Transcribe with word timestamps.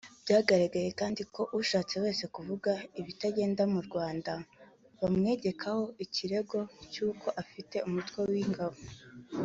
Byagaragaye 0.23 0.89
kandi 0.99 1.21
ko 1.33 1.41
ushatse 1.59 1.95
wese 2.03 2.23
kuvuga 2.35 2.71
ibitagenda 2.99 3.63
mu 3.73 3.79
Rwanda 3.87 4.31
bamwegekaho 4.99 5.83
ikirego 6.05 6.57
cy’uko 6.91 7.27
afite 7.41 7.75
umutwe 7.87 8.19
w’ingabo 8.31 8.77